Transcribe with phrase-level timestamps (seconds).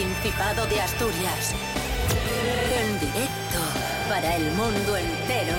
[0.00, 1.52] Principado de Asturias.
[2.74, 3.58] En directo
[4.08, 5.58] para el mundo entero.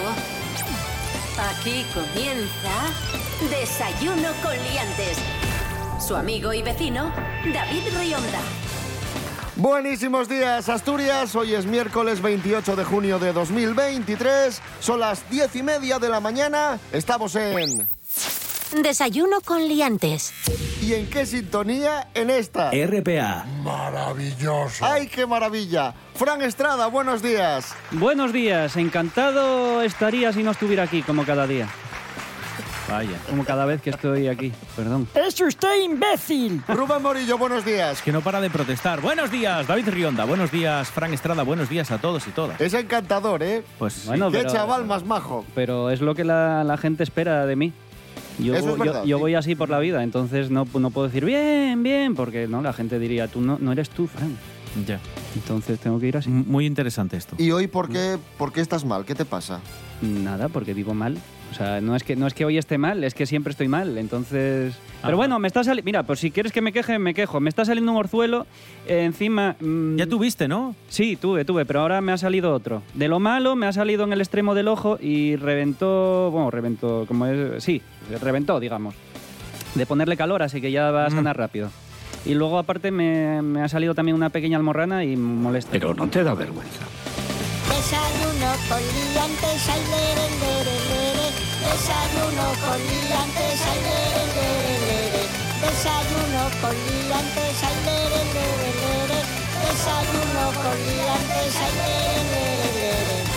[1.52, 5.20] Aquí comienza Desayuno con Liantes.
[6.00, 7.14] Su amigo y vecino,
[7.54, 8.40] David Rionda.
[9.58, 11.36] Buenísimos días, Asturias.
[11.36, 14.60] Hoy es miércoles 28 de junio de 2023.
[14.80, 16.80] Son las diez y media de la mañana.
[16.92, 17.88] Estamos en.
[18.82, 20.34] Desayuno con Liantes.
[20.92, 22.10] ¿Y en qué sintonía?
[22.14, 22.70] En esta.
[22.72, 23.46] RPA.
[23.64, 24.84] Maravilloso.
[24.86, 25.94] ¡Ay, qué maravilla!
[26.16, 27.74] Fran Estrada, buenos días.
[27.92, 31.70] Buenos días, encantado estaría si no estuviera aquí como cada día.
[32.90, 35.08] Vaya, como cada vez que estoy aquí, perdón.
[35.16, 36.62] ¡Es usted imbécil!
[36.68, 38.02] Rubén Morillo, buenos días.
[38.02, 39.00] Que no para de protestar.
[39.00, 40.26] Buenos días, David Rionda.
[40.26, 41.44] Buenos días, Fran Estrada.
[41.44, 42.60] Buenos días a todos y todas.
[42.60, 43.64] Es encantador, ¿eh?
[43.80, 45.46] Pues Bueno, qué pero- chaval más majo.
[45.56, 47.72] Pero es lo que la, la gente espera de mí.
[48.40, 49.22] Yo, Eso es yo- verdad, yo sí.
[49.22, 52.74] voy así por la vida, entonces no, no puedo decir bien, bien, porque no la
[52.74, 54.36] gente diría, tú no, no eres tú, Fran.
[54.88, 55.00] ya.
[55.36, 56.30] Entonces tengo que ir así.
[56.30, 57.36] Muy interesante esto.
[57.38, 59.06] ¿Y hoy por qué, por qué estás mal?
[59.06, 59.60] ¿Qué te pasa?
[60.02, 61.18] Nada, porque vivo mal.
[61.52, 63.68] O sea, no es que no es que hoy esté mal, es que siempre estoy
[63.68, 63.98] mal.
[63.98, 65.86] Entonces, pero bueno, me está saliendo.
[65.86, 67.40] Mira, pues si quieres que me queje, me quejo.
[67.40, 68.46] Me está saliendo un orzuelo
[68.88, 69.56] eh, encima.
[69.60, 70.76] mm, Ya tuviste, ¿no?
[70.90, 72.82] Sí, tuve, tuve, pero ahora me ha salido otro.
[72.94, 76.30] De lo malo, me ha salido en el extremo del ojo y reventó.
[76.32, 77.64] Bueno, reventó, como es.
[77.64, 77.82] Sí,
[78.22, 78.96] reventó, digamos.
[79.76, 81.16] De ponerle calor, así que ya va a Mm.
[81.16, 81.70] sanar rápido.
[82.26, 85.72] Y luego, aparte, me, me ha salido también una pequeña almorrana y molesta.
[85.72, 86.82] Pero no te da vergüenza.
[87.68, 88.78] Desayuno con
[89.14, 91.01] liantes, lere.
[91.72, 95.24] Desayuno con liantes, ay, lere, lere, lere.
[95.62, 99.20] Desayuno con liantes, ay, lere, lere, lere.
[99.64, 103.32] Desayuno con liantes, ay, lere, lere, lere.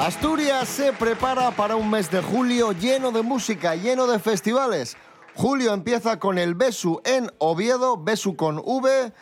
[0.00, 4.96] Asturias se prepara para un mes de julio lleno de música, lleno de festivales.
[5.34, 9.12] Julio empieza con el Besu en Oviedo, Besu con V,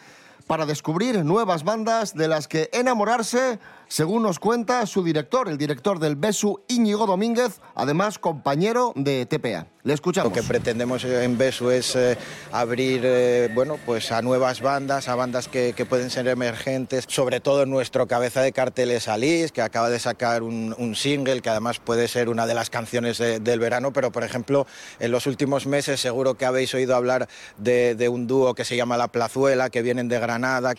[0.49, 5.99] para descubrir nuevas bandas de las que enamorarse, según nos cuenta su director, el director
[5.99, 9.67] del Besu, Íñigo Domínguez, además compañero de TPA.
[9.83, 10.31] Le escuchamos.
[10.31, 12.19] Lo que pretendemos en Besu es eh,
[12.53, 17.07] abrir eh, bueno, pues a nuevas bandas, a bandas que, pueden ser emergentes.
[17.09, 21.49] Sobre todo nuestro cabeza de cartel es Alice, que acaba de sacar un, single que
[21.49, 23.93] además puede ser una de las canciones de- del verano.
[23.93, 24.67] Pero, por ejemplo,
[25.01, 28.99] en los últimos meses seguro que habéis oído hablar de un dúo que se llama
[28.99, 30.75] La Plazuela, que vienen de Granada.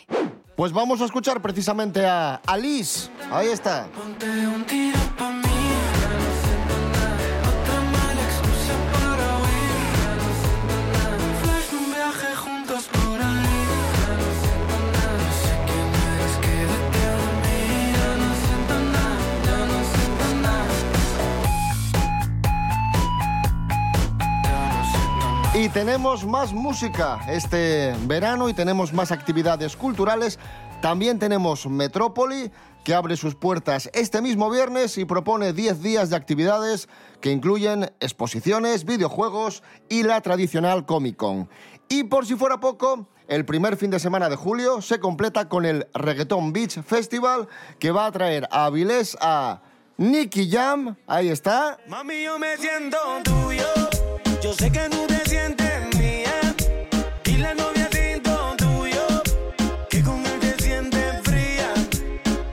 [0.60, 3.10] Pues vamos a escuchar precisamente a Alice.
[3.32, 3.88] Ahí está.
[25.60, 30.40] Y tenemos más música este verano y tenemos más actividades culturales.
[30.82, 32.50] También tenemos Metrópoli,
[32.86, 36.88] que abre sus puertas este mismo viernes y propone 10 días de actividades
[37.20, 41.50] que incluyen exposiciones, videojuegos y la tradicional Comic Con.
[41.90, 45.66] Y por si fuera poco, el primer fin de semana de julio se completa con
[45.66, 47.50] el Reggaeton Beach Festival,
[47.80, 49.62] que va a traer a Avilés a
[49.98, 52.56] Nicky Jam, ahí está, Mami, yo me
[53.26, 54.09] tuyo.
[54.42, 56.56] Yo sé que tú te sientes mía.
[57.26, 59.06] Y la novia siento tuyo.
[59.90, 61.74] Que con él te sientes fría.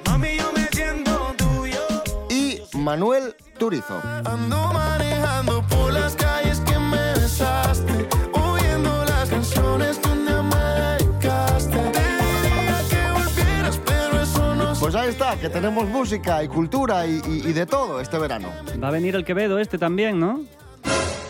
[0.07, 1.81] Mami, yo me siento tuyo.
[2.31, 4.01] y Manuel Turizo.
[4.25, 8.09] Ando manejando por las calles que me besaste.
[8.33, 11.79] Oyendo las canciones donde me dedicaste.
[11.79, 17.07] Te diría que volvieras, pero eso no Pues ahí está, que tenemos música y cultura
[17.07, 18.51] y, y- y de todo este verano.
[18.83, 20.41] Va a venir el Quevedo este también, ¿no?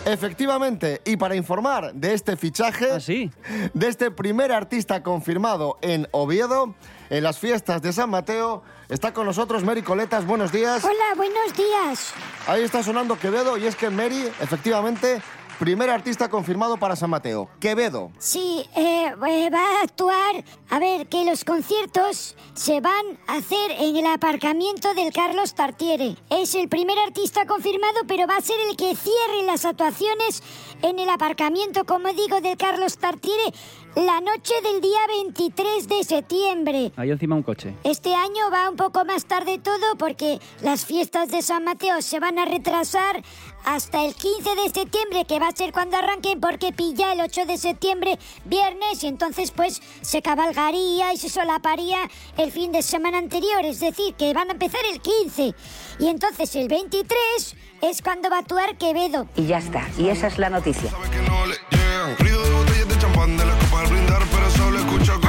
[0.06, 3.28] Efectivamente, y para informar de este fichaje, Ah, sí.
[3.74, 6.76] de este primer artista confirmado en Oviedo,
[7.10, 10.24] en las fiestas de San Mateo, está con nosotros Mary Coletas.
[10.24, 10.84] Buenos días.
[10.84, 12.14] Hola, buenos días.
[12.46, 15.20] Ahí está sonando Quevedo y es que Mary, efectivamente,
[15.58, 17.48] primer artista confirmado para San Mateo.
[17.60, 18.10] Quevedo.
[18.18, 20.44] Sí, eh, eh, va a actuar.
[20.70, 26.16] A ver, que los conciertos se van a hacer en el aparcamiento del Carlos Tartiere.
[26.30, 30.42] Es el primer artista confirmado, pero va a ser el que cierre las actuaciones
[30.82, 33.52] en el aparcamiento, como digo, del Carlos Tartiere.
[33.96, 36.93] La noche del día 23 de septiembre.
[36.96, 37.75] Ahí encima un coche.
[37.82, 42.20] Este año va un poco más tarde todo porque las fiestas de San Mateo se
[42.20, 43.22] van a retrasar
[43.64, 47.46] hasta el 15 de septiembre, que va a ser cuando arranquen, porque pilla el 8
[47.46, 51.96] de septiembre, viernes, y entonces pues se cabalgaría y se solaparía
[52.37, 55.54] el fin de semana anterior, es decir, que van a empezar el 15.
[56.00, 59.26] Y entonces el 23 es cuando va a actuar Quevedo.
[59.37, 60.90] Y ya está, y esa es la noticia.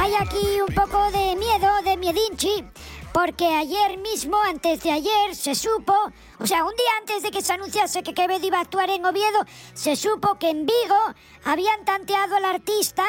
[0.00, 2.64] Hay aquí un poco de miedo, de miedinchi,
[3.12, 5.94] porque ayer mismo, antes de ayer, se supo,
[6.38, 9.04] o sea, un día antes de que se anunciase que Quevedo iba a actuar en
[9.04, 11.14] Oviedo, se supo que en Vigo
[11.44, 13.04] habían tanteado al artista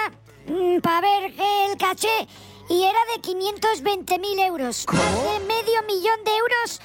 [0.81, 2.27] para ver el caché
[2.69, 4.85] y era de 520.000 euros.
[4.87, 6.81] De medio millón de euros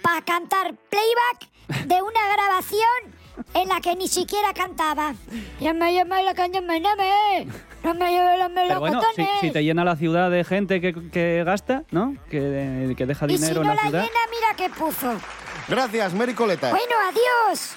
[0.00, 3.17] para cantar playback de una grabación
[3.54, 5.14] en la que ni siquiera cantaba.
[5.60, 7.46] Llame, llame la caña, me llame.
[7.84, 9.40] No me lleve los Pero bueno, si, melocotones.
[9.40, 12.16] si te llena la ciudad de gente que, que gasta, ¿no?
[12.30, 14.02] Que, que deja Y si dinero no en la la ciudad.
[14.02, 15.12] llena, mira qué puzo.
[15.68, 16.70] Gracias, Mary Coleta.
[16.70, 17.76] Bueno, adiós.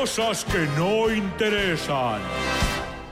[0.00, 2.20] Cosas que no interesan.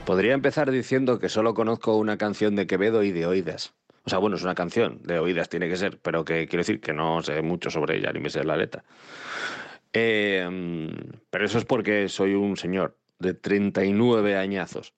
[0.05, 3.73] Podría empezar diciendo que solo conozco una canción de Quevedo y de oídas.
[4.05, 6.79] O sea, bueno, es una canción, de oídas tiene que ser, pero que quiero decir
[6.79, 8.83] que no sé mucho sobre ella, ni me sé la letra.
[9.95, 10.87] Mm,
[11.29, 14.93] pero eso es porque soy un señor de 39 añazos.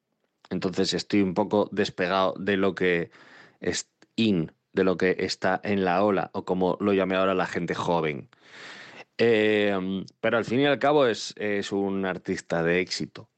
[0.49, 3.11] Entonces estoy un poco despegado de lo que
[3.59, 7.47] es in, de lo que está en la ola, o como lo llame ahora la
[7.47, 8.29] gente joven.
[9.17, 13.29] Eh, pero al fin y al cabo es, es un artista de éxito.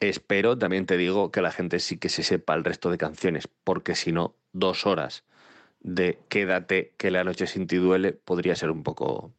[0.00, 3.48] Espero, también te digo, que la gente sí que se sepa el resto de canciones,
[3.64, 5.24] porque si no, dos horas
[5.80, 9.32] de Quédate, que la noche sin ti duele, podría ser un poco...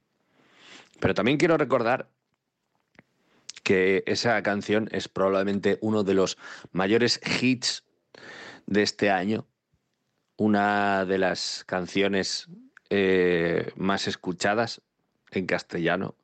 [1.02, 2.08] Pero también quiero recordar
[3.64, 6.38] que esa canción es probablemente uno de los
[6.72, 7.84] mayores hits
[8.68, 9.48] de este año,
[10.38, 12.48] una de las canciones
[12.90, 14.82] eh, más escuchadas
[15.32, 16.16] en castellano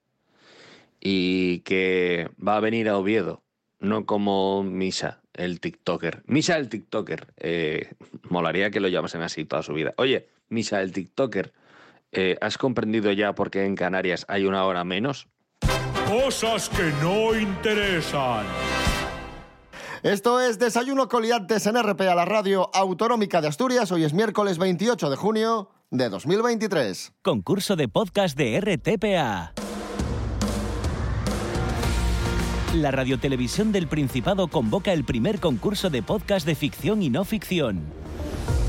[1.00, 3.44] y que va a venir a Oviedo,
[3.80, 6.24] no como Misa, el TikToker.
[6.28, 7.34] Misa, el TikToker.
[7.38, 7.96] eh,
[8.30, 9.94] molaría que lo llamasen así toda su vida.
[9.98, 11.52] Oye, Misa, el TikToker,
[12.18, 15.28] eh, ¿has comprendido ya por qué en Canarias hay una hora menos?
[16.08, 18.46] Cosas que no interesan.
[20.02, 23.92] Esto es Desayuno Coliantes en RP a la radio autonómica de Asturias.
[23.92, 27.14] Hoy es miércoles 28 de junio de 2023.
[27.22, 29.54] Concurso de podcast de RTPA.
[32.74, 38.07] La Radiotelevisión del Principado convoca el primer concurso de podcast de ficción y no ficción.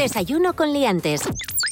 [0.00, 1.20] Desayuno con liantes.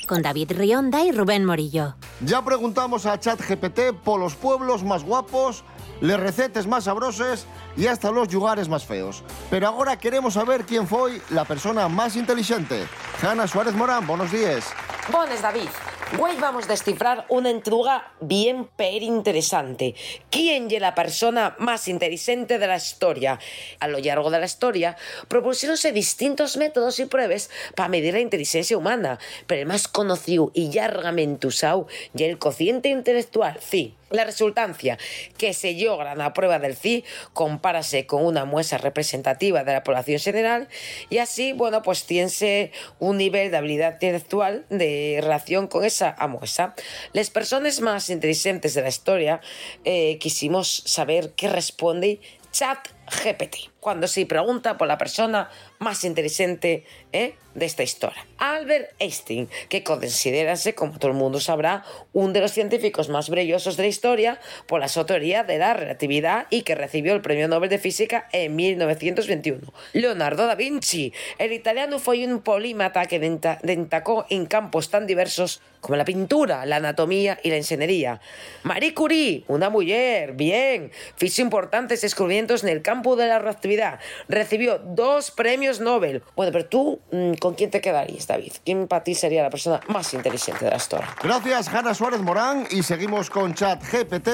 [0.06, 1.94] Con David Rionda y Rubén Morillo.
[2.20, 5.64] Ya preguntamos a ChatGPT por los pueblos más guapos,
[6.02, 9.24] les recetes más sabroses y hasta los lugares más feos.
[9.48, 12.86] Pero ahora queremos saber quién fue la persona más inteligente.
[13.22, 14.74] Hanna Suárez Morán, buenos días.
[15.10, 15.70] Bones, David.
[16.16, 19.94] Hoy vamos a descifrar una entruga bien per interesante.
[20.30, 23.38] ¿Quién es la persona más inteligente de la historia?
[23.78, 24.96] A lo largo de la historia,
[25.28, 30.72] propusieronse distintos métodos y pruebas para medir la inteligencia humana, pero el más conocido y
[30.72, 33.94] largamente usado y el cociente intelectual, sí.
[34.10, 34.98] La resultancia
[35.36, 39.84] que se logra en la prueba del CI compárase con una muestra representativa de la
[39.84, 40.68] población general
[41.10, 46.74] y así, bueno, pues tiene un nivel de habilidad intelectual de relación con esa muestra.
[47.12, 49.40] Las personas más inteligentes de la historia
[49.84, 52.88] eh, quisimos saber qué responde Chat
[53.24, 57.34] GPT cuando se pregunta por la persona más inteligente ¿eh?
[57.54, 58.24] de esta historia.
[58.38, 63.76] Albert Einstein, que considerase, como todo el mundo sabrá, uno de los científicos más brillosos
[63.76, 67.48] de la historia por la su teoría de la relatividad y que recibió el premio
[67.48, 69.72] Nobel de Física en 1921.
[69.92, 75.96] Leonardo da Vinci, el italiano fue un polímata que destacó en campos tan diversos como
[75.96, 78.20] la pintura, la anatomía y la ingeniería.
[78.62, 84.00] Marie Curie, una mujer, bien, hizo importantes descubrimientos en el campo de la radioactividad.
[84.28, 86.22] Recibió dos premios Nobel.
[86.34, 88.52] Bueno, pero tú, mm, ¿con quién te quedarías, David?
[88.64, 91.08] ¿Quién para ti sería la persona más inteligente de la historia?
[91.22, 92.66] Gracias, Hanna Suárez Morán.
[92.70, 94.28] Y seguimos con ChatGPT.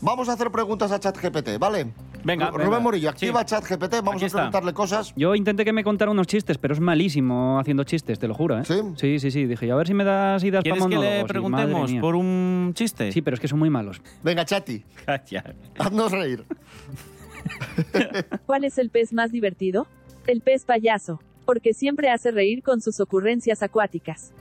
[0.00, 1.86] Vamos a hacer preguntas a ChatGPT, ¿vale?
[2.24, 2.80] Venga, Rubén venga.
[2.80, 4.38] Morillo, activa chat GPT, vamos Aquí a está.
[4.38, 5.12] preguntarle cosas.
[5.16, 8.58] Yo intenté que me contara unos chistes, pero es malísimo haciendo chistes, te lo juro,
[8.58, 8.64] ¿eh?
[8.64, 8.80] ¿Sí?
[8.96, 9.46] Sí, sí, sí.
[9.46, 11.24] Dije, a ver si me das ideas para ¿Quieres que le monólogos.
[11.24, 13.10] Y, preguntemos por un chiste?
[13.12, 14.00] Sí, pero es que son muy malos.
[14.22, 15.54] Venga, Chati, Calla.
[15.78, 16.44] haznos reír.
[18.46, 19.86] ¿Cuál es el pez más divertido?
[20.26, 24.32] El pez payaso, porque siempre hace reír con sus ocurrencias acuáticas.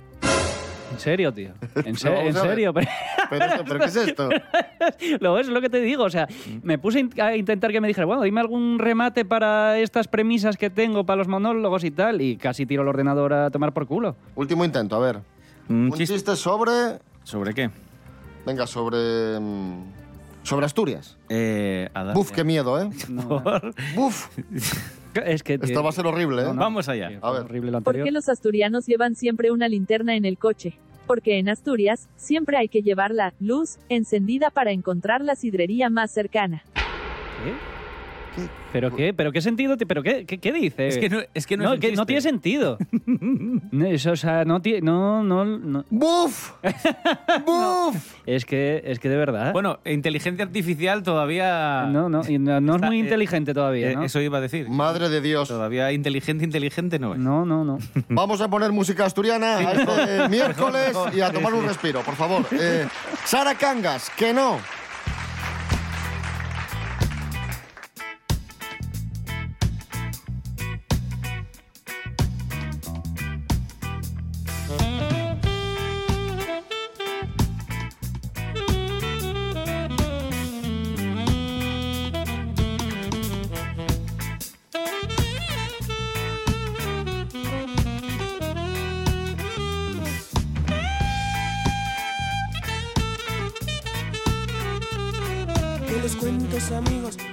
[0.91, 1.51] En serio, tío.
[1.85, 2.73] En, se- No, en serio.
[2.73, 2.87] Pero,
[3.29, 4.29] ¿Pero, esto- pero qué es esto?
[5.21, 6.03] lo es lo que te digo.
[6.03, 6.27] O sea,
[6.63, 10.57] me puse in- a intentar que me dijera, bueno, dime algún remate para estas premisas
[10.57, 12.21] que tengo para los monólogos y tal.
[12.21, 14.15] Y casi tiro el ordenador a tomar por culo.
[14.35, 15.19] Último intento, a ver.
[15.69, 16.15] Un Un chiste.
[16.15, 16.71] chiste sobre...
[17.23, 17.69] ¿Sobre qué?
[18.45, 19.39] Venga, sobre...
[19.39, 19.83] mm,
[20.43, 21.17] Sobre Asturias.
[21.29, 22.89] Eh, a dar- Buf, qué miedo, ¿eh?
[23.09, 23.41] No,
[23.95, 24.27] Buf,
[25.15, 25.55] es que.
[25.55, 26.45] esto va a ser horrible, ¿eh?
[26.45, 26.61] No, no.
[26.61, 27.19] Vamos allá.
[27.21, 27.41] A ver.
[27.43, 30.77] horrible lo ¿Por qué los asturianos llevan siempre una linterna en el coche?
[31.07, 36.11] Porque en Asturias, siempre hay que llevar la luz encendida para encontrar la sidrería más
[36.11, 36.63] cercana.
[37.43, 37.80] ¿Qué?
[38.71, 39.13] ¿Pero qué?
[39.13, 39.75] ¿Pero qué sentido?
[39.77, 40.87] ti- ¿Pero qué, qué, qué dice?
[40.87, 42.05] Es que no, es que no, es un que no chiste.
[42.05, 42.77] tiene sentido.
[43.71, 44.81] No, eso, o sea, no tiene.
[44.81, 45.85] No, no, no.
[45.89, 46.51] ¡Buf!
[47.45, 48.13] ¡Buf!
[48.25, 49.53] Es que, es que de verdad.
[49.53, 51.83] Bueno, inteligencia artificial todavía...
[51.89, 54.03] no, no, no, es muy eh, inteligente todavía, Eh, ¿no?
[54.03, 54.69] Eso iba a decir.
[54.69, 55.47] Madre de Dios.
[55.47, 57.19] Todavía inteligente, inteligente no es.
[57.19, 57.77] No, no, no.
[58.09, 62.45] Vamos a poner música asturiana a este miércoles y a tomar un respiro, por favor.
[62.51, 62.87] Eh,
[63.25, 64.57] Sara Cangas, que no.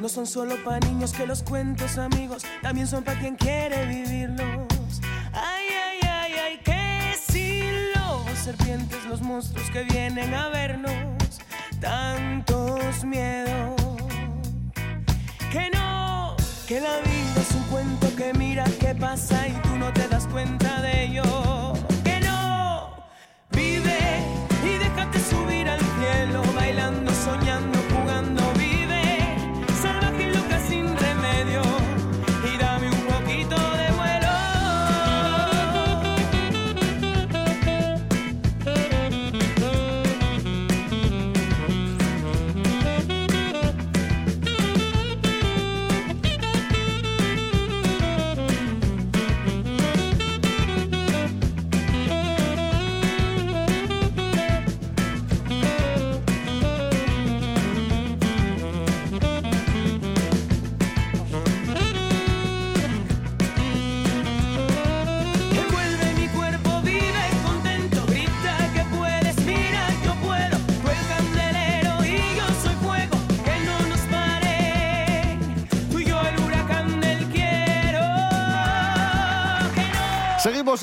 [0.00, 5.00] No son solo para niños, que los cuentos amigos también son para quien quiere vivirlos.
[5.32, 7.58] Ay, ay, ay, ay, que si
[8.48, 10.92] serpientes, los monstruos que vienen a vernos,
[11.80, 13.76] tantos miedos.
[15.52, 16.34] Que no,
[16.66, 20.26] que la vida es un cuento que mira qué pasa y tú no te das
[20.28, 21.72] cuenta de ello.
[22.04, 22.90] Que no,
[23.50, 23.98] vive
[24.64, 26.42] y déjate subir al cielo,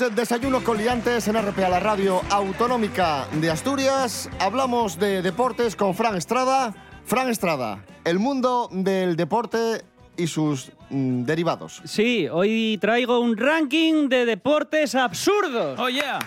[0.00, 4.28] el desayuno con liantes en RPA, la radio autonómica de Asturias.
[4.40, 6.74] Hablamos de deportes con Fran Estrada.
[7.04, 9.82] Fran Estrada, el mundo del deporte
[10.16, 11.82] y sus mm, derivados.
[11.84, 15.78] Sí, hoy traigo un ranking de deportes absurdos.
[15.78, 16.18] ¡Oh, yeah!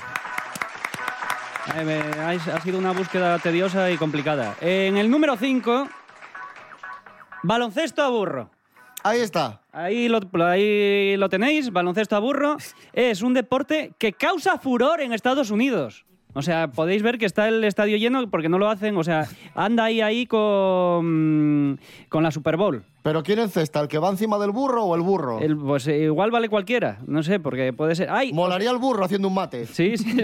[1.75, 4.55] Eh, me- ha, ha sido una búsqueda tediosa y complicada.
[4.61, 5.87] En el número 5,
[7.43, 8.49] baloncesto a burro.
[9.03, 9.61] Ahí está.
[9.71, 12.57] Ahí lo, ahí lo tenéis, baloncesto a burro.
[12.93, 16.05] Es un deporte que causa furor en Estados Unidos.
[16.33, 18.95] O sea, podéis ver que está el estadio lleno porque no lo hacen.
[18.97, 21.79] O sea, anda ahí ahí con,
[22.09, 22.83] con la Super Bowl.
[23.01, 23.79] ¿Pero quién encesta?
[23.79, 25.39] ¿El que va encima del burro o el burro?
[25.39, 26.99] El- pues eh, igual vale cualquiera.
[27.07, 28.09] No sé, porque puede ser.
[28.11, 28.31] ¡Ay!
[28.33, 29.65] Molaría el burro haciendo un mate.
[29.65, 30.17] Sí, sí.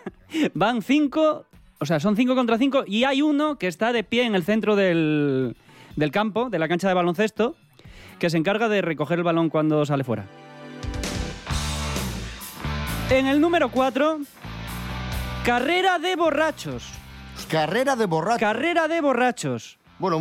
[0.54, 1.46] Van cinco,
[1.78, 4.42] o sea, son cinco contra cinco y hay uno que está de pie en el
[4.44, 5.56] centro del,
[5.96, 7.56] del campo, de la cancha de baloncesto,
[8.18, 10.24] que se encarga de recoger el balón cuando sale fuera.
[13.10, 14.18] En el número cuatro,
[15.44, 16.92] carrera de borrachos.
[17.48, 18.40] Carrera de borrachos.
[18.40, 19.77] Carrera de borrachos.
[19.98, 20.20] Bueno,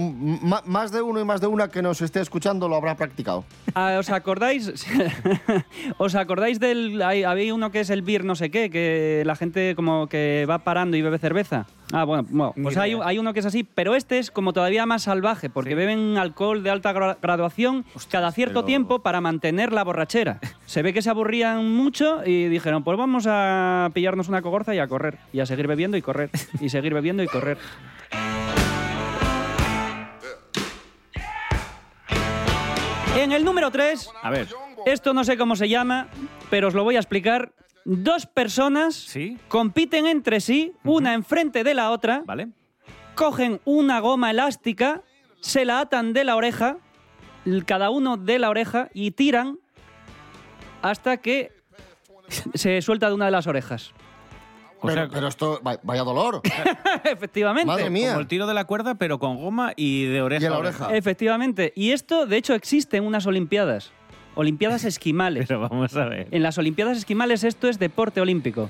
[0.65, 3.43] más de uno y más de una que nos esté escuchando lo habrá practicado.
[3.75, 4.73] Ah, ¿Os acordáis?
[5.97, 6.99] ¿Os acordáis del.
[7.03, 10.45] Hay, había uno que es el beer no sé qué, que la gente como que
[10.49, 11.67] va parando y bebe cerveza.
[11.93, 14.85] Ah, bueno, bueno, pues hay, hay uno que es así, pero este es como todavía
[14.85, 19.71] más salvaje, porque beben alcohol de alta gra- graduación cada cierto pero- tiempo para mantener
[19.71, 20.39] la borrachera.
[20.65, 24.79] Se ve que se aburrían mucho y dijeron, pues vamos a pillarnos una cogorza y
[24.79, 25.17] a correr.
[25.31, 26.29] Y a seguir bebiendo y correr.
[26.59, 27.57] Y seguir bebiendo y correr.
[33.17, 34.47] En el número 3, A ver.
[34.85, 36.07] esto no sé cómo se llama,
[36.51, 37.51] pero os lo voy a explicar.
[37.83, 39.11] Dos personas
[39.47, 42.21] compiten entre sí, una enfrente de la otra.
[42.25, 42.49] Vale.
[43.15, 45.01] Cogen una goma elástica,
[45.39, 46.77] se la atan de la oreja,
[47.65, 49.57] cada uno de la oreja, y tiran
[50.83, 51.51] hasta que
[52.53, 53.93] se suelta de una de las orejas.
[54.83, 56.41] Pero, pero esto, va- vaya dolor.
[57.03, 57.65] Efectivamente.
[57.67, 58.09] Madre mía.
[58.09, 60.45] Como el tiro de la cuerda, pero con goma y de oreja.
[60.45, 60.95] Y la oreja.
[60.95, 61.73] Efectivamente.
[61.75, 63.91] Y esto, de hecho, existe en unas Olimpiadas.
[64.35, 65.45] Olimpiadas esquimales.
[65.47, 66.27] Pero vamos a ver.
[66.29, 68.69] En las Olimpiadas esquimales esto es deporte olímpico.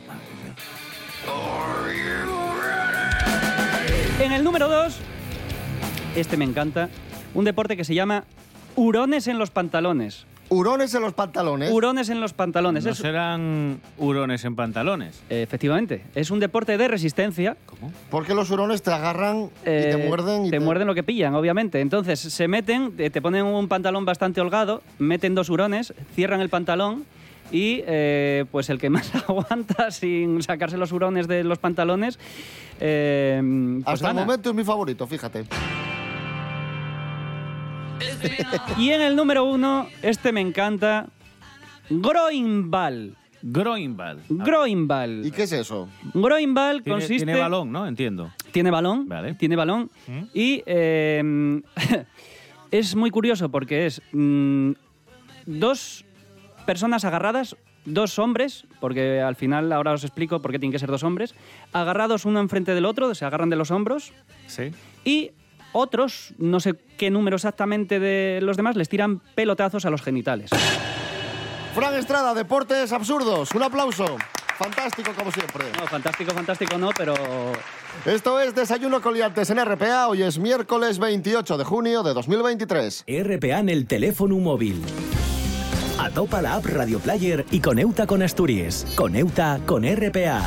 [4.22, 4.98] En el número 2,
[6.16, 6.90] este me encanta,
[7.34, 8.24] un deporte que se llama
[8.76, 10.26] hurones en los pantalones.
[10.50, 11.72] Hurones en los pantalones.
[11.72, 12.86] Hurones en los pantalones.
[12.86, 15.22] No Es- serán hurones en pantalones.
[15.30, 17.58] efectivamente, es un deporte de resistencia.
[17.66, 17.92] ¿Cómo?
[18.10, 20.46] Porque los hurones te agarran y te Eh, muerden.
[20.46, 21.82] Y te muerden lo que pillan, obviamente.
[21.82, 27.06] Entonces se meten, te ponen un pantalón bastante holgado, meten dos hurones, cierran el pantalón
[27.52, 32.20] y eh, pues el que más aguanta sin sacarse los hurones de los pantalones.
[32.80, 33.42] eh,
[33.84, 34.22] pues Hasta gana.
[34.22, 35.46] el momento es mi favorito, fíjate.
[38.78, 41.08] Y en el número uno, este me encanta,
[41.90, 43.16] Groinball.
[43.42, 44.22] Groinball.
[44.30, 45.26] Groinball.
[45.26, 45.88] ¿Y qué es eso?
[46.14, 47.26] Groinball Tiene, consiste...
[47.26, 47.88] tiene balón, ¿no?
[47.88, 48.32] Entiendo.
[48.52, 49.36] Tiene balón, Vale.
[49.36, 49.92] tiene balón.
[50.34, 51.62] Y eh,
[52.72, 54.72] es muy curioso porque es mm,
[55.46, 56.04] dos
[56.66, 60.90] personas agarradas, dos hombres, porque al final ahora os explico por qué tienen que ser
[60.90, 61.36] dos hombres,
[61.72, 64.12] agarrados uno enfrente del otro, se agarran de los hombros,
[64.48, 64.72] Sí.
[65.06, 65.32] y
[65.78, 70.50] otros, no sé qué número exactamente de los demás, les tiran pelotazos a los genitales.
[71.74, 73.52] Fran Estrada, Deportes Absurdos.
[73.54, 74.18] Un aplauso.
[74.58, 75.66] Fantástico como siempre.
[75.80, 77.14] No, fantástico, fantástico no, pero
[78.06, 80.08] Esto es Desayuno Coliantes en RPA.
[80.08, 83.06] Hoy es miércoles 28 de junio de 2023.
[83.08, 84.82] RPA en el teléfono móvil.
[86.00, 88.88] Atopa la app Radio Player y coneuta con Asturias.
[88.96, 90.42] Coneuta con RPA.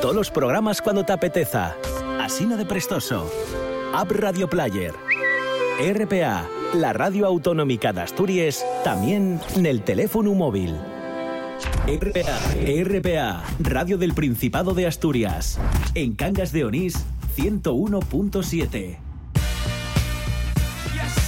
[0.00, 1.76] Todos los programas cuando te apeteza.
[2.20, 3.28] Asina de prestoso.
[3.96, 4.92] App Radio Player.
[5.78, 10.74] RPA, la radio autonómica de Asturias, también en el teléfono móvil.
[11.86, 12.40] RPA,
[12.82, 15.60] RPA, Radio del Principado de Asturias.
[15.94, 18.98] En Cangas de Onís, 101.7.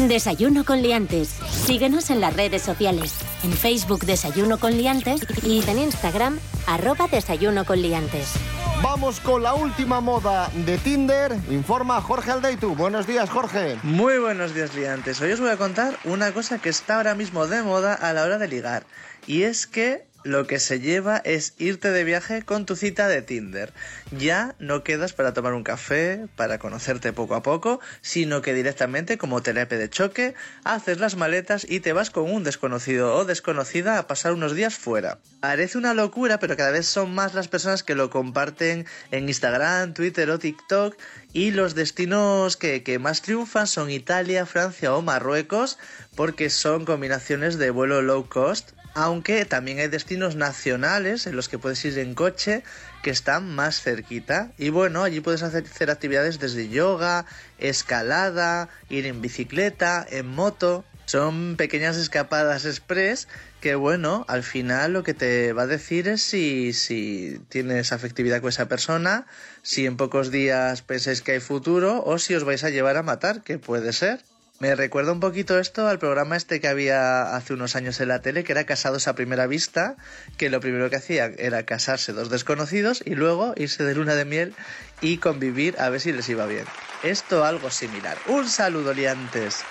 [0.09, 1.29] Desayuno con liantes.
[1.49, 3.15] Síguenos en las redes sociales.
[3.45, 8.35] En Facebook Desayuno con liantes y en Instagram arroba Desayuno con liantes.
[8.83, 11.33] Vamos con la última moda de Tinder.
[11.51, 12.75] Informa Jorge Aldeitu.
[12.75, 13.79] Buenos días, Jorge.
[13.83, 15.21] Muy buenos días, liantes.
[15.21, 18.23] Hoy os voy a contar una cosa que está ahora mismo de moda a la
[18.23, 18.85] hora de ligar.
[19.27, 23.23] Y es que lo que se lleva es irte de viaje con tu cita de
[23.23, 23.73] Tinder.
[24.11, 29.19] Ya no quedas para tomar un café, para conocerte poco a poco, sino que directamente,
[29.19, 30.35] como telepe de choque,
[30.65, 34.75] haces las maletas y te vas con un desconocido o desconocida a pasar unos días
[34.75, 35.19] fuera.
[35.41, 39.95] Parece una locura, pero cada vez son más las personas que lo comparten en Instagram,
[39.95, 40.97] Twitter o TikTok
[41.33, 45.79] y los destinos que, que más triunfan son Italia, Francia o Marruecos
[46.17, 51.59] porque son combinaciones de vuelo low cost aunque también hay destinos nacionales en los que
[51.59, 52.65] puedes ir en coche
[53.03, 54.53] que están más cerquita.
[54.57, 57.27] Y bueno, allí puedes hacer, actividades desde yoga,
[57.59, 60.83] escalada, ir en bicicleta, en moto.
[61.05, 63.29] Son pequeñas escapadas express
[63.61, 68.41] que bueno, al final lo que te va a decir es si, si tienes afectividad
[68.41, 69.27] con esa persona,
[69.61, 73.03] si en pocos días pensáis que hay futuro o si os vais a llevar a
[73.03, 74.21] matar, que puede ser.
[74.59, 78.23] Me recuerda un poquito esto al programa este que había hace unos años en la
[78.23, 79.97] tele, que era Casados a Primera Vista,
[80.39, 84.25] que lo primero que hacía era casarse dos desconocidos y luego irse de luna de
[84.25, 84.55] miel
[85.03, 86.65] y convivir a ver si les iba bien.
[87.03, 88.17] Esto algo similar.
[88.29, 89.63] Un saludo, liantes.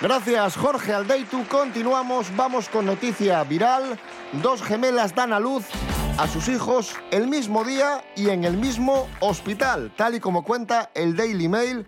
[0.00, 1.44] Gracias, Jorge Aldeitu.
[1.48, 2.28] Continuamos.
[2.36, 3.98] Vamos con noticia viral.
[4.34, 5.64] Dos gemelas dan a luz
[6.16, 10.90] a sus hijos el mismo día y en el mismo hospital, tal y como cuenta
[10.94, 11.86] el Daily Mail.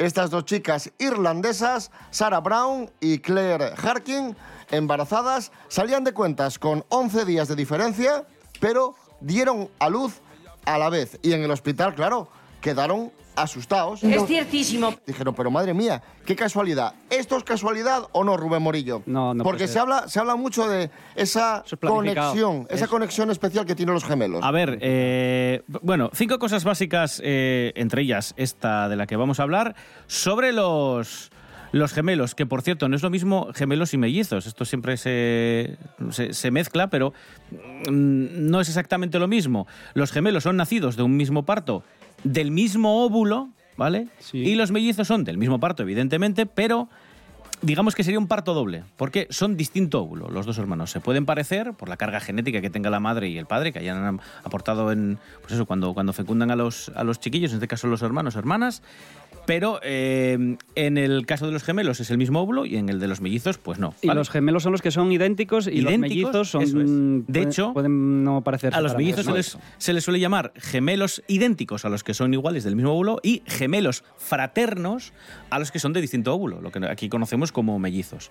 [0.00, 4.34] Estas dos chicas irlandesas, Sarah Brown y Claire Harkin,
[4.70, 8.24] embarazadas, salían de cuentas con 11 días de diferencia,
[8.60, 10.22] pero dieron a luz
[10.64, 11.18] a la vez.
[11.20, 14.02] Y en el hospital, claro, quedaron asustados.
[14.02, 14.92] Es ciertísimo.
[15.06, 16.92] Dijeron, pero madre mía, qué casualidad.
[17.08, 19.02] ¿Esto es casualidad o no, Rubén Morillo?
[19.06, 19.82] No, no Porque puede se ser.
[19.82, 24.04] habla, se habla mucho de esa es conexión, esa Es- conexión especial que tienen los
[24.04, 24.40] gemelos.
[24.44, 29.40] A ver, eh, bueno, cinco cosas básicas, eh, entre ellas esta de la que vamos
[29.40, 29.74] a hablar,
[30.06, 31.30] sobre los,
[31.72, 35.78] los gemelos, que por cierto no es lo mismo gemelos y mellizos, esto siempre se,
[36.10, 37.14] se, se mezcla, pero
[37.52, 39.66] mm, no es exactamente lo mismo.
[39.94, 41.84] Los gemelos son nacidos de un mismo parto,
[42.24, 44.08] del mismo óvulo, ¿vale?
[44.32, 46.88] Y los mellizos son del mismo parto, evidentemente, pero
[47.62, 50.90] digamos que sería un parto doble, porque son distinto óvulo, los dos hermanos.
[50.90, 53.80] Se pueden parecer por la carga genética que tenga la madre y el padre, que
[53.80, 57.68] hayan aportado en, pues eso, cuando, cuando fecundan a los, a los chiquillos, en este
[57.68, 58.82] caso los hermanos, hermanas,
[59.50, 63.00] pero eh, en el caso de los gemelos es el mismo óvulo y en el
[63.00, 63.94] de los mellizos, pues no.
[64.00, 64.18] Y ¿vale?
[64.18, 66.62] los gemelos son los que son idénticos y los Idénticos, mellizos son.
[66.62, 66.86] eso es.
[66.86, 68.78] De pueden- hecho, pueden no parecerse.
[68.78, 72.32] A los mellizos se les, se les suele llamar gemelos idénticos a los que son
[72.32, 75.12] iguales del mismo óvulo y gemelos fraternos
[75.50, 78.30] a los que son de distinto óvulo, lo que aquí conocemos como mellizos.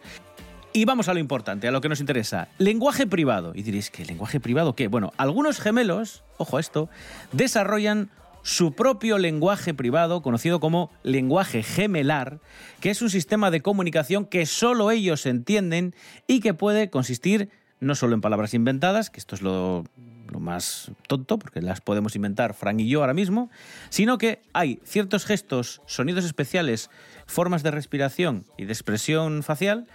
[0.71, 2.47] Y vamos a lo importante, a lo que nos interesa.
[2.59, 3.51] Lenguaje privado.
[3.55, 4.87] Y diréis, ¿qué lenguaje privado qué?
[4.87, 6.87] Bueno, algunos gemelos, ojo a esto,
[7.33, 8.09] desarrollan
[8.43, 12.39] su propio lenguaje privado, conocido como lenguaje gemelar,
[12.79, 15.93] que es un sistema de comunicación que solo ellos entienden
[16.27, 17.49] y que puede consistir
[17.79, 19.85] no solo en palabras inventadas, que esto es lo,
[20.29, 23.49] lo más tonto, porque las podemos inventar Frank y yo ahora mismo,
[23.89, 26.89] sino que hay ciertos gestos, sonidos especiales,
[27.25, 29.87] formas de respiración y de expresión facial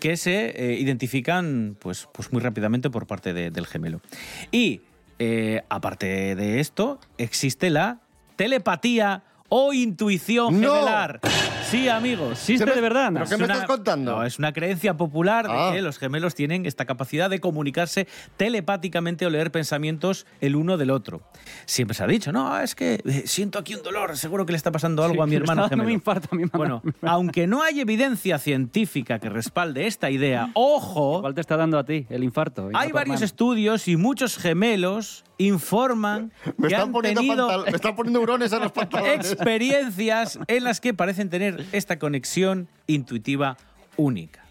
[0.00, 4.00] que se eh, identifican pues, pues muy rápidamente por parte de- del gemelo.
[4.52, 4.82] Y
[5.18, 8.00] eh, aparte de esto, existe la
[8.36, 10.72] telepatía o intuición ¡No!
[10.74, 11.20] gemelar.
[11.70, 12.32] Sí, amigos.
[12.32, 13.10] ¿Existe de verdad?
[13.12, 14.16] ¿Pero qué me estás contando?
[14.16, 15.70] No, es una creencia popular Ah.
[15.70, 18.06] de que los gemelos tienen esta capacidad de comunicarse
[18.36, 21.22] telepáticamente o leer pensamientos el uno del otro.
[21.64, 24.56] Siempre se ha dicho, no, es que eh, siento aquí un dolor, seguro que le
[24.56, 25.90] está pasando algo Sí, a mi me hermano gemelo.
[25.90, 26.56] infarto a mi mamá.
[26.56, 31.78] Bueno, aunque no hay evidencia científica que respalde esta idea, ojo, Igual te está dando
[31.78, 32.68] a ti el infarto.
[32.74, 33.24] hay varios hermano.
[33.24, 38.20] estudios y muchos gemelos informan Me que están, han poniendo tenido pantal- me están poniendo
[38.20, 39.32] hurones en los pantalones.
[39.32, 43.56] experiencias en las que parecen tener esta conexión intuitiva
[43.96, 44.42] única.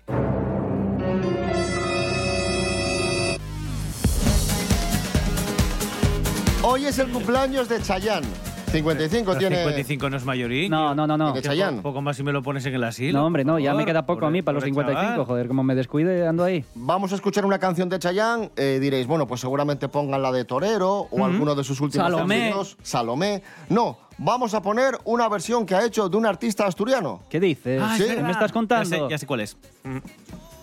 [6.63, 8.27] Hoy es el cumpleaños de Chayanne.
[8.71, 9.55] 55 Pero tiene.
[9.57, 10.69] 55 no es mayoría.
[10.69, 11.33] No, no, no, no.
[11.81, 13.19] Poco más si me lo pones en el asilo.
[13.19, 15.25] No, hombre, no, ya me queda poco a mí para los por el 55, chaval.
[15.25, 16.65] joder, como me descuide ando ahí.
[16.75, 18.51] Vamos a escuchar una canción de Chayanne.
[18.55, 22.53] eh, diréis, bueno, pues seguramente pongan la de Torero o alguno de sus últimos Salomé.
[22.81, 23.43] Salomé.
[23.69, 27.21] No, vamos a poner una versión que ha hecho de un artista asturiano.
[27.29, 27.81] ¿Qué dices?
[27.81, 28.03] Ah, Sí.
[28.05, 28.89] ¿Qué me estás contando?
[28.89, 29.57] Ya sé, ya sé cuál es.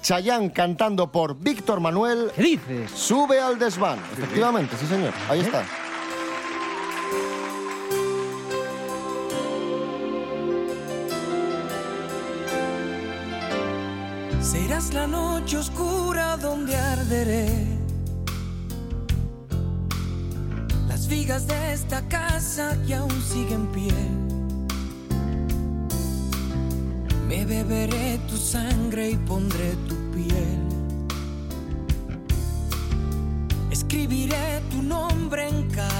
[0.02, 2.30] Chayanne cantando por Víctor Manuel.
[2.34, 2.90] ¿Qué dices?
[2.90, 3.98] Sube al desván.
[4.18, 5.12] Efectivamente, sí, señor.
[5.28, 5.64] Ahí está.
[14.42, 17.48] Serás la noche oscura donde arderé.
[20.88, 23.94] Las vigas de esta casa que aún siguen en pie.
[27.28, 30.58] Me beberé tu sangre y pondré tu piel.
[33.70, 35.91] Escribiré tu nombre en cada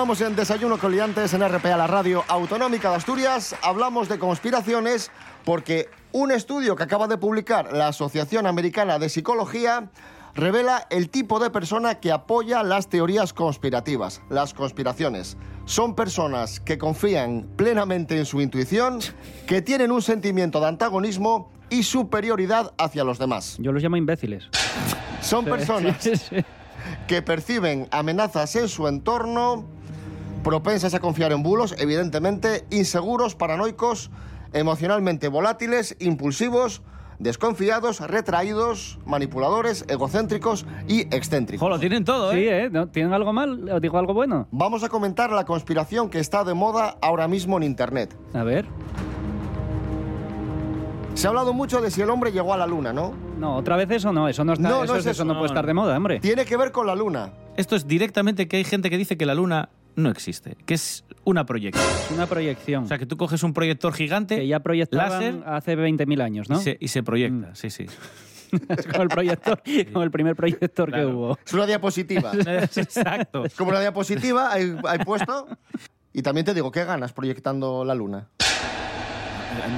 [0.00, 3.54] Continuamos en Desayuno con Liantes en RPA, la radio autonómica de Asturias.
[3.60, 5.10] Hablamos de conspiraciones
[5.44, 9.90] porque un estudio que acaba de publicar la Asociación Americana de Psicología
[10.34, 15.36] revela el tipo de persona que apoya las teorías conspirativas, las conspiraciones.
[15.66, 19.00] Son personas que confían plenamente en su intuición,
[19.46, 23.58] que tienen un sentimiento de antagonismo y superioridad hacia los demás.
[23.58, 24.48] Yo los llamo imbéciles.
[25.20, 26.30] Son personas
[27.06, 29.66] que perciben amenazas en su entorno,
[30.42, 34.10] propensas a confiar en bulos, evidentemente, inseguros, paranoicos,
[34.52, 36.82] emocionalmente volátiles, impulsivos,
[37.18, 41.64] desconfiados, retraídos, manipuladores, egocéntricos y excéntricos.
[41.64, 42.34] Jo, lo tienen todo, ¿eh?
[42.36, 42.70] Sí, ¿eh?
[42.70, 42.88] ¿No?
[42.88, 43.68] ¿Tienen algo mal?
[43.70, 44.48] ¿O digo algo bueno?
[44.50, 48.16] Vamos a comentar la conspiración que está de moda ahora mismo en Internet.
[48.32, 48.66] A ver.
[51.14, 53.12] Se ha hablado mucho de si el hombre llegó a la luna, ¿no?
[53.38, 55.24] No, otra vez eso no, eso no está, No, eso, no es- es eso eso,
[55.26, 56.20] no, no, puede estar de moda, hombre.
[56.20, 57.32] Tiene que ver con la luna.
[57.56, 59.68] Esto es directamente que hay gente que dice que la luna
[60.00, 61.84] no existe, que es una proyección.
[62.04, 62.84] Es una proyección.
[62.84, 66.48] O sea, que tú coges un proyector gigante que ya proyectaban láser hace 20.000 años,
[66.50, 66.58] ¿no?
[66.58, 67.54] y, se, y se proyecta.
[67.54, 67.86] Sí, sí.
[68.68, 71.10] Es como el proyector, como el primer proyector que Claro.
[71.16, 71.38] hubo.
[71.46, 72.32] Es una diapositiva.
[72.76, 73.44] Exacto.
[73.44, 75.46] Es como una diapositiva, hay, hay puesto.
[76.12, 78.28] Y también te digo, ¿qué ganas proyectando la luna?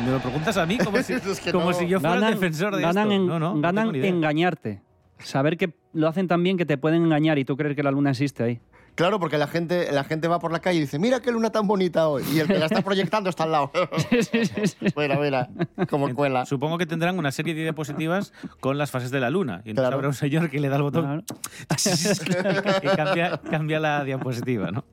[0.06, 1.72] Me lo preguntas a mí como si, Es que como no.
[1.74, 3.14] si yo fuera el defensor de ganan esto.
[3.22, 4.80] en- no, no, ganan engañarte.
[5.18, 7.90] saber que lo hacen tan bien que te pueden engañar y tú creer que la
[7.90, 8.60] luna existe ahí.
[8.94, 11.50] Claro, porque la gente, la gente va por la calle y dice, mira qué luna
[11.50, 12.22] tan bonita hoy.
[12.32, 13.70] Y el que la está proyectando está al lado.
[14.96, 15.48] mira, mira,
[15.88, 16.44] como cuela.
[16.44, 19.62] Supongo que tendrán una serie de diapositivas con las fases de la luna.
[19.64, 19.94] Y entonces Claro.
[19.96, 21.24] habrá un señor que le da el botón
[22.82, 24.84] y cambia, cambia la diapositiva, ¿no?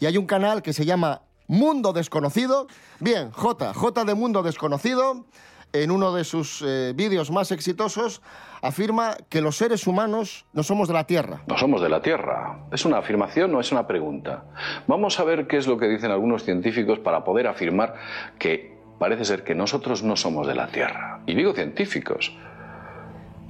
[0.00, 2.66] Y hay un canal que se llama Mundo Desconocido.
[3.00, 5.26] Bien, J, J de Mundo Desconocido,
[5.72, 8.22] en uno de sus eh, vídeos más exitosos,
[8.60, 11.42] afirma que los seres humanos no somos de la Tierra.
[11.46, 12.66] No somos de la Tierra.
[12.70, 14.44] ¿Es una afirmación o es una pregunta?
[14.86, 17.94] Vamos a ver qué es lo que dicen algunos científicos para poder afirmar
[18.38, 21.22] que parece ser que nosotros no somos de la Tierra.
[21.26, 22.36] Y digo científicos.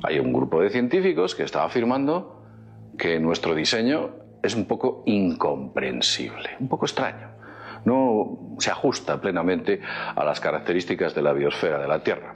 [0.05, 2.43] Hay un grupo de científicos que está afirmando
[2.99, 4.11] que nuestro diseño
[4.43, 7.32] es un poco incomprensible, un poco extraño.
[7.85, 9.81] No se ajusta plenamente
[10.15, 12.35] a las características de la biosfera de la Tierra.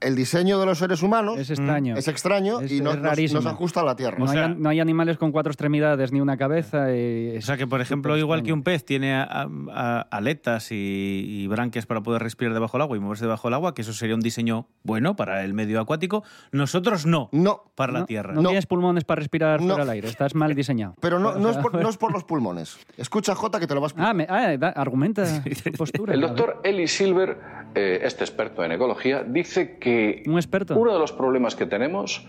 [0.00, 1.96] El diseño de los seres humanos Es extraño.
[1.96, 3.40] es extraño y no, es nos- rarísimo.
[3.40, 4.16] nos ajusta a la Tierra.
[4.18, 6.94] No, hay, an- no hay animales con cuatro extremidades ni una cabeza.
[6.94, 9.26] y O sea que, por ejemplo, igual que un pez tiene a-
[9.72, 13.54] a- aletas y, y branquias para poder respirar debajo del agua y moverse debajo del
[13.54, 17.64] agua, que eso sería un diseño bueno para el medio acuático, nosotros no, no.
[17.74, 18.34] para la Tierra.
[18.34, 20.08] No, tienes pulmones para respirar fuera del aire.
[20.08, 20.94] Estás mal diseñado.
[21.00, 22.78] Pero no, es por, no es por los pulmones.
[22.96, 24.10] Escucha, J, que te lo vas a.
[24.10, 25.24] Ah, me- ah, da- argumenta
[25.64, 26.14] tu postura.
[26.14, 27.36] El doctor Eli Silver,
[27.74, 29.87] eh, este experto en ecología, dice que
[30.26, 30.76] Un experto.
[30.76, 32.26] uno de los problemas que tenemos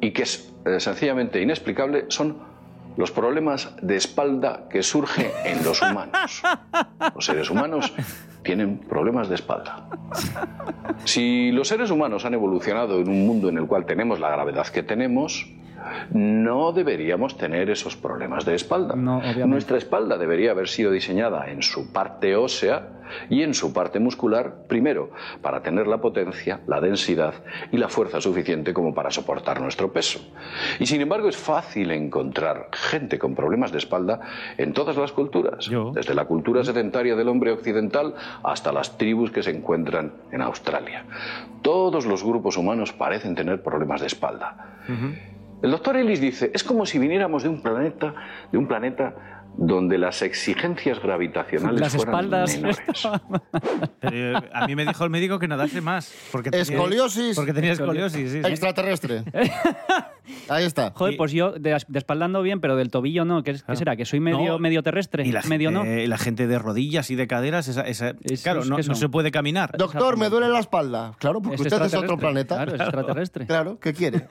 [0.00, 2.36] y que es eh, sencillamente inexplicable son
[2.96, 6.42] los problemas de espalda que surgen en los humanos.
[7.14, 7.92] Los seres humanos
[8.42, 9.86] tienen problemas de espalda.
[11.04, 14.66] Si los seres humanos han evolucionado en un mundo en el cual tenemos la gravedad
[14.68, 15.46] que tenemos,
[16.10, 18.96] no deberíamos tener esos problemas de espalda.
[18.96, 22.88] Nuestra espalda debería haber sido diseñada en su parte ósea
[23.28, 25.10] y en su parte muscular, primero,
[25.42, 27.34] para tener la potencia, la densidad
[27.72, 30.20] y la fuerza suficiente como para soportar nuestro peso.
[30.78, 34.20] Y sin embargo es fácil encontrar gente con problemas de espalda
[34.56, 39.42] en todas las culturas, desde la cultura sedentaria del hombre occidental hasta las tribus que
[39.42, 41.04] se encuentran en Australia.
[41.62, 44.78] Todos los grupos humanos parecen tener problemas de espalda.
[45.62, 48.14] El doctor Ellis dice, es como si viniéramos de un planeta,
[48.52, 52.54] de un planeta donde las exigencias gravitacionales Las fueran espaldas.
[52.56, 52.78] menores.
[54.00, 56.12] Pero, eh, a mí me dijo el médico que nadase más.
[56.32, 57.36] Porque tenía- Escoliosis.
[57.36, 58.42] Porque tenía escoliosis, sí.
[58.42, 58.48] sí.
[58.48, 59.24] Extraterrestre.
[60.48, 60.90] Ahí está.
[60.94, 63.42] Joder, pues yo de, de espalda ando bien, pero del tobillo no.
[63.42, 63.96] ¿Qué, es- qué será?
[63.96, 64.58] ¿Que soy medio, No.
[64.58, 65.26] medio terrestre?
[65.26, 65.82] Y la, medio no.
[65.84, 69.30] gente, la gente de rodillas y de caderas, esa, esa- claro, es no, se puede
[69.30, 69.76] caminar.
[69.78, 71.12] Doctor, me duele la espalda.
[71.18, 72.56] Claro, porque Es usted es otro planeta.
[72.56, 73.46] Claro, es extraterrestre.
[73.56, 74.26] Claro, ¿qué quiere?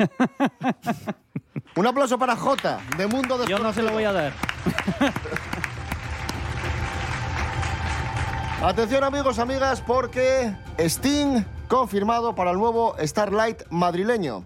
[1.78, 4.32] Un aplauso para J, de Mundo Yo no se lo voy a dar.
[8.64, 14.46] Atención amigos, amigas, porque Sting confirmado para el nuevo Starlight madrileño.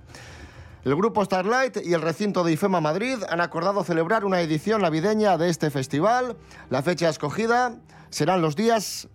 [0.84, 5.38] El grupo Starlight y el recinto de IFEMA Madrid han acordado celebrar una edición navideña
[5.38, 6.36] de este festival.
[6.72, 7.76] La fecha escogida
[8.10, 9.08] serán los días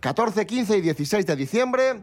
[0.00, 2.02] 14, 15 y 16 de diciembre.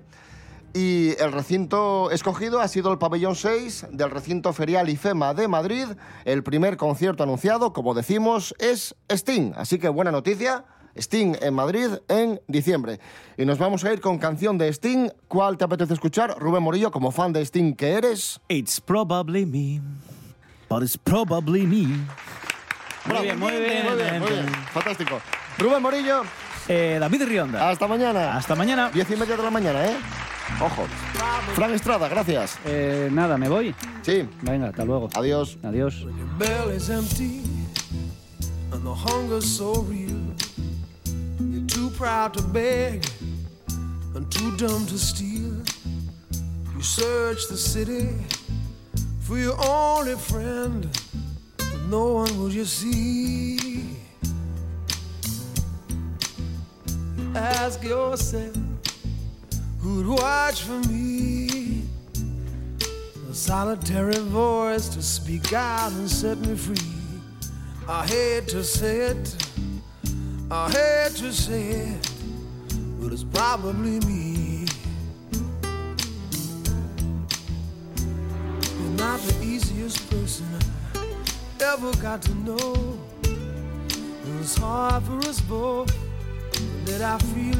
[0.73, 5.86] Y el recinto escogido ha sido el pabellón 6 del recinto ferial IFEMA de Madrid.
[6.25, 9.53] El primer concierto anunciado, como decimos, es Sting.
[9.56, 10.65] Así que buena noticia.
[10.95, 12.99] Sting en Madrid en diciembre.
[13.38, 15.10] Y nos vamos a ir con canción de Sting.
[15.27, 16.36] ¿Cuál te apetece escuchar?
[16.38, 18.39] Rubén Morillo, como fan de Sting que eres.
[18.47, 19.82] It's probably me,
[20.69, 22.06] but it's probably me.
[23.06, 24.47] Muy bien, muy bien, muy bien, muy bien.
[24.73, 25.21] Fantástico.
[25.58, 26.23] Rubén Morillo.
[26.67, 27.69] Eh, David Rionda.
[27.69, 28.36] Hasta mañana.
[28.36, 28.89] Hasta mañana.
[28.93, 29.95] Diez y media de la mañana, ¿eh?
[30.60, 30.88] Ojo.
[31.53, 32.57] Fran Estrada, gracias.
[32.65, 33.75] Eh, nada, ¿me voy?
[34.01, 34.27] Sí.
[34.41, 35.10] Venga, hasta luego.
[35.13, 35.57] Adiós.
[35.63, 36.05] Adiós.
[36.39, 37.41] belly's empty
[38.71, 40.21] and the hunger's so real.
[41.39, 43.05] You're too proud to beg
[44.15, 45.53] and too dumb to steal.
[46.75, 48.10] You search the city
[49.21, 50.88] for your only friend,
[51.57, 53.97] but no one will you see.
[57.36, 58.55] Ask yourself
[59.79, 61.83] who'd watch for me.
[63.29, 66.77] A solitary voice to speak out and set me free.
[67.87, 69.35] I hate to say it,
[70.51, 72.11] I hate to say it,
[72.99, 74.65] but it's probably me.
[78.79, 80.45] You're not the easiest person
[80.95, 82.99] I ever got to know.
[83.23, 85.95] It was hard for us both
[86.85, 87.59] that I feel